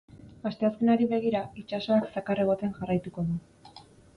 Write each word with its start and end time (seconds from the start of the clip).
Asteazkenari 0.49 1.07
begira, 1.11 1.41
itsasoak 1.63 2.09
zakar 2.15 2.43
egoten 2.47 2.75
jarraituko 2.79 3.29
du. 3.29 3.39